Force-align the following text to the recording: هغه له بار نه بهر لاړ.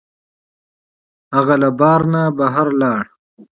هغه 1.35 1.55
له 1.61 1.69
بار 1.79 2.01
نه 2.13 2.21
بهر 2.37 2.67
لاړ. 2.81 3.03